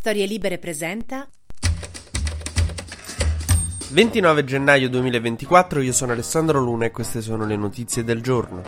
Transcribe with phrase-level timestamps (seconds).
[0.00, 1.28] Storie Libere presenta
[3.90, 8.62] 29 gennaio 2024, io sono Alessandro Luna e queste sono le notizie del giorno.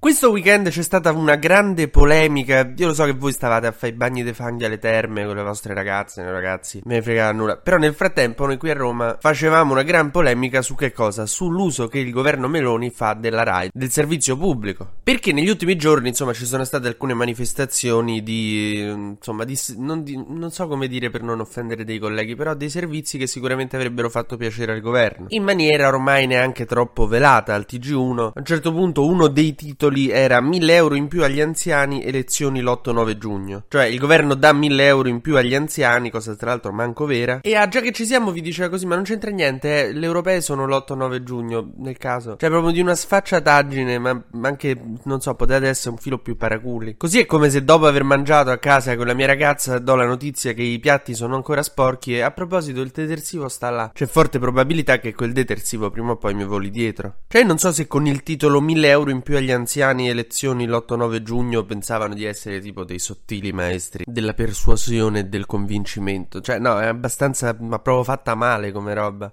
[0.00, 2.72] Questo weekend c'è stata una grande polemica.
[2.76, 5.34] Io lo so che voi stavate a fare i bagni dei fanghi alle terme con
[5.34, 7.56] le vostre ragazze, ragazzi, me ne frega nulla.
[7.56, 11.26] Però nel frattempo noi qui a Roma facevamo una gran polemica su che cosa?
[11.26, 14.88] Sull'uso che il governo Meloni fa della RAI, del servizio pubblico.
[15.02, 20.24] Perché negli ultimi giorni, insomma, ci sono state alcune manifestazioni di insomma, di non, di,
[20.28, 24.08] non so come dire per non offendere dei colleghi, però dei servizi che sicuramente avrebbero
[24.08, 25.26] fatto piacere al governo.
[25.30, 28.20] In maniera ormai neanche troppo velata al TG1.
[28.20, 32.04] A un certo punto uno dei titoli titoli era 1000 euro in più agli anziani,
[32.04, 33.64] elezioni l'8-9 giugno.
[33.68, 37.40] Cioè il governo dà 1000 euro in più agli anziani, cosa tra l'altro manco vera.
[37.42, 40.06] E ah, già che ci siamo vi diceva così, ma non c'entra niente, eh, le
[40.06, 42.36] europee sono l'8-9 giugno, nel caso.
[42.36, 46.36] Cioè proprio di una sfacciataggine, ma, ma anche, non so, potete essere un filo più
[46.36, 46.96] paraculi.
[46.96, 50.06] Così è come se dopo aver mangiato a casa con la mia ragazza do la
[50.06, 53.90] notizia che i piatti sono ancora sporchi e a proposito il detersivo sta là.
[53.92, 57.14] C'è forte probabilità che quel detersivo prima o poi mi voli dietro.
[57.28, 60.66] Cioè non so se con il titolo 1000 euro in più agli anziani anziani elezioni
[60.66, 66.40] l'8-9 giugno pensavano di essere tipo dei sottili maestri della persuasione e del convincimento.
[66.40, 69.32] Cioè, no, è abbastanza, ma proprio fatta male come roba.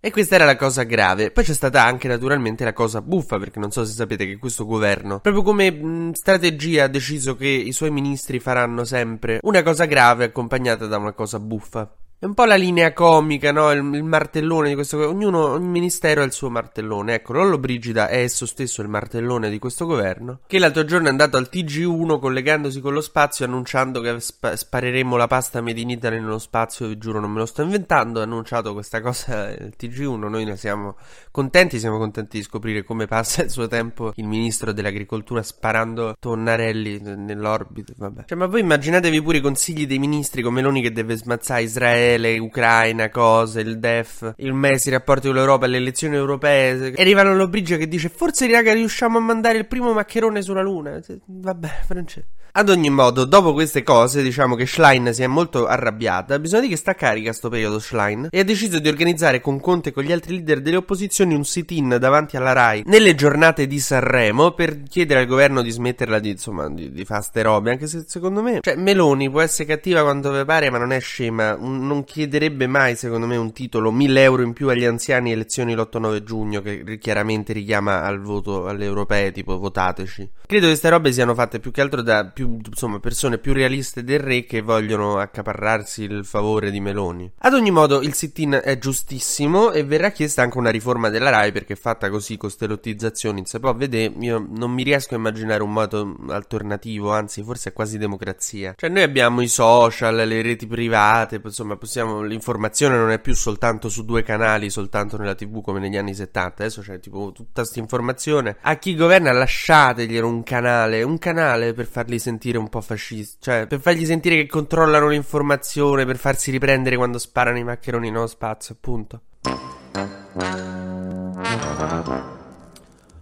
[0.00, 1.30] E questa era la cosa grave.
[1.30, 4.64] Poi c'è stata anche naturalmente la cosa buffa, perché non so se sapete che questo
[4.64, 9.84] governo, proprio come mh, strategia, ha deciso che i suoi ministri faranno sempre una cosa
[9.84, 11.92] grave accompagnata da una cosa buffa.
[12.18, 13.70] È un po' la linea comica, no?
[13.72, 17.12] Il, il, martellone di questo Ognuno, ogni ministero ha il suo martellone.
[17.12, 20.40] Ecco, Lollo Brigida è esso stesso il martellone di questo governo.
[20.46, 25.14] Che l'altro giorno è andato al TG1 collegandosi con lo spazio, annunciando che sp- spareremo
[25.14, 26.88] la pasta Made in Italy nello spazio.
[26.88, 28.20] Vi giuro, non me lo sto inventando.
[28.20, 30.16] Ha annunciato questa cosa il TG1.
[30.16, 30.96] Noi ne siamo
[31.30, 31.78] contenti.
[31.78, 37.92] Siamo contenti di scoprire come passa il suo tempo il ministro dell'agricoltura sparando tonnarelli nell'orbita.
[37.94, 38.24] Vabbè.
[38.24, 42.05] Cioè, ma voi immaginatevi pure i consigli dei ministri con Meloni che deve smazzare Israele
[42.06, 46.92] Israele, Ucraina, cose, il DEF, il MES, i rapporti con l'Europa, le elezioni europee.
[46.92, 51.00] E arrivano Lobbrigia che dice: Forse, raga, riusciamo a mandare il primo maccherone sulla Luna.
[51.26, 52.36] Vabbè, Francesco.
[52.58, 56.38] Ad ogni modo, dopo queste cose, diciamo che Schlein si è molto arrabbiata.
[56.38, 58.28] Bisogna dire che sta carica sto periodo Schlein.
[58.30, 61.44] E ha deciso di organizzare con Conte e con gli altri leader delle opposizioni un
[61.44, 66.30] sit-in davanti alla RAI nelle giornate di Sanremo per chiedere al governo di smetterla di,
[66.30, 67.72] insomma, di, di fare ste robe.
[67.72, 71.00] Anche se secondo me, cioè, Meloni può essere cattiva quando vi pare, ma non è
[71.00, 71.54] scema.
[71.60, 75.74] Un, non chiederebbe mai, secondo me, un titolo 1000 euro in più agli anziani elezioni
[75.74, 80.30] l'8-9 giugno, che chiaramente richiama al voto alle europee, tipo votateci.
[80.46, 84.04] Credo che queste robe siano fatte più che altro da più insomma, persone più realiste
[84.04, 87.30] del re che vogliono accaparrarsi il favore di Meloni.
[87.38, 91.52] Ad ogni modo, il sit-in è giustissimo e verrà chiesta anche una riforma della RAI
[91.52, 95.62] perché fatta così con ste lottizzazioni, se può vedere, io non mi riesco a immaginare
[95.62, 98.74] un modo alternativo, anzi, forse è quasi democrazia.
[98.76, 103.88] Cioè, noi abbiamo i social, le reti private, insomma, possiamo, l'informazione non è più soltanto
[103.88, 107.78] su due canali, soltanto nella TV come negli anni 70, adesso c'è tipo tutta questa
[107.78, 108.56] informazione.
[108.62, 113.36] A chi governa lasciateglielo un canale, un canale per farli sentire un po' fascisti.
[113.40, 118.26] Cioè, per fargli sentire che controllano l'informazione, per farsi riprendere quando sparano i maccheroni nello
[118.26, 119.20] spazio, appunto.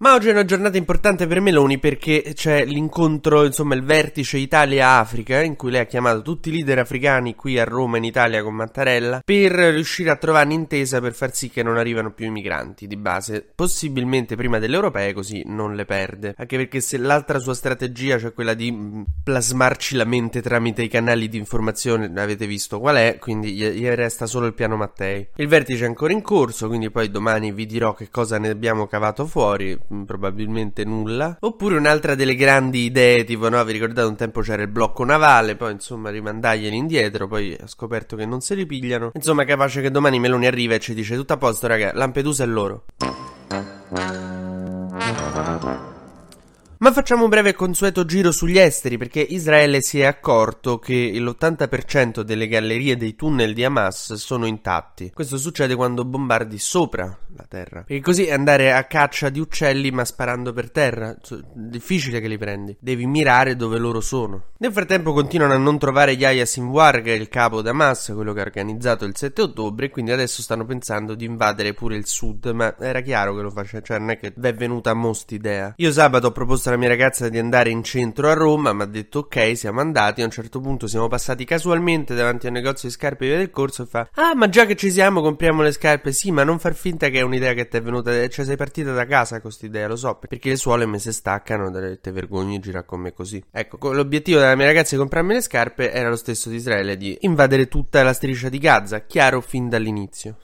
[0.05, 5.41] Ma oggi è una giornata importante per Meloni perché c'è l'incontro, insomma, il vertice Italia-Africa,
[5.41, 8.55] in cui lei ha chiamato tutti i leader africani qui a Roma, in Italia, con
[8.55, 12.87] Mattarella, per riuscire a trovare un'intesa per far sì che non arrivano più i migranti
[12.87, 16.35] di base, possibilmente prima delle europee, così non le perde.
[16.37, 20.89] Anche perché se l'altra sua strategia, cioè quella di mm, plasmarci la mente tramite i
[20.89, 25.29] canali di informazione, avete visto qual è, quindi gli resta solo il piano Mattei.
[25.37, 28.87] Il vertice è ancora in corso, quindi poi domani vi dirò che cosa ne abbiamo
[28.87, 31.37] cavato fuori probabilmente nulla.
[31.41, 35.57] Oppure un'altra delle grandi idee, tipo, no, vi ricordate un tempo c'era il blocco navale,
[35.57, 39.13] poi insomma rimandarglieli indietro, poi ha scoperto che non se li pigliano.
[39.15, 42.47] Insomma, capace che domani Meloni arriva e ci dice tutto a posto, raga, Lampedusa è
[42.47, 42.85] loro.
[46.85, 51.13] Ma facciamo un breve e consueto giro sugli esteri perché Israele si è accorto che
[51.15, 55.11] l'80% delle gallerie dei tunnel di Hamas sono intatti.
[55.15, 57.05] Questo succede quando bombardi sopra
[57.37, 57.85] la terra.
[57.85, 61.17] Perché così andare a caccia di uccelli ma sparando per terra.
[61.55, 62.77] Difficile che li prendi.
[62.79, 64.49] Devi mirare dove loro sono.
[64.59, 68.35] Nel frattempo continuano a non trovare Yahya Sinwar, che è il capo di Hamas, quello
[68.35, 72.07] che ha organizzato il 7 ottobre, e quindi adesso stanno pensando di invadere pure il
[72.07, 72.47] sud.
[72.47, 75.73] Ma era chiaro che lo faceva, cioè non è che è venuta a most idea.
[75.79, 78.87] Io sabato ho proposto alla mia ragazza di andare in centro a Roma, mi ha
[78.87, 82.89] detto ok, siamo andati, a un certo punto siamo passati casualmente davanti a un negozio
[82.89, 85.73] di scarpe via del corso e fa "Ah, ma già che ci siamo, compriamo le
[85.73, 86.13] scarpe".
[86.13, 88.93] Sì, ma non far finta che è un'idea che ti è venuta, cioè sei partita
[88.93, 92.85] da casa con quest'idea, lo so, perché le suole mi si staccano, te vergogni girare
[92.85, 93.43] con me così.
[93.51, 97.17] Ecco, l'obiettivo della mia ragazza di comprarmi le scarpe era lo stesso di Israele di
[97.21, 100.37] invadere tutta la striscia di Gaza, chiaro fin dall'inizio.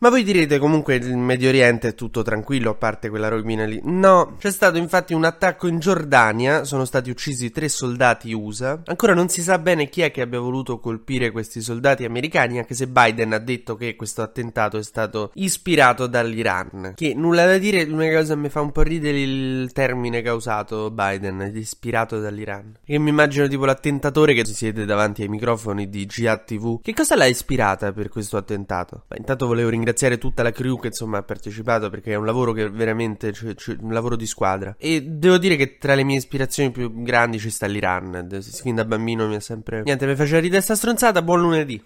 [0.00, 3.80] Ma voi direte comunque il Medio Oriente è tutto tranquillo a parte quella rovina lì.
[3.82, 8.80] No, c'è stato infatti un attacco in Giordania, sono stati uccisi tre soldati USA.
[8.84, 12.74] Ancora non si sa bene chi è che abbia voluto colpire questi soldati americani, anche
[12.74, 16.92] se Biden ha detto che questo attentato è stato ispirato dall'Iran.
[16.94, 20.28] Che nulla da dire, l'unica cosa che mi fa un po' ridere il termine che
[20.28, 22.72] ha usato Biden, ispirato dall'Iran.
[22.84, 26.80] Io mi immagino tipo l'attentatore che si siede davanti ai microfoni di Jihad TV.
[26.80, 29.02] Che cosa l'ha ispirata per questo attentato?
[29.08, 32.26] Ma intanto volevo ringraziare ringraziare tutta la crew che insomma ha partecipato perché è un
[32.26, 34.76] lavoro che veramente cioè, cioè, un lavoro di squadra.
[34.78, 38.28] E devo dire che tra le mie ispirazioni più grandi ci sta l'Iran.
[38.40, 41.22] Fin da bambino mi ha sempre niente mi faceva ridere sta stronzata.
[41.22, 41.82] Buon lunedì.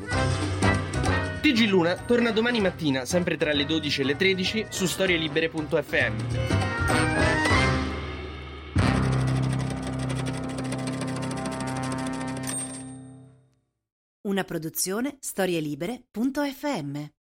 [1.41, 6.15] TG Luna torna domani mattina sempre tra le 12 e le 13 su storielibere.fm
[14.25, 17.22] Una produzione storielibere.fm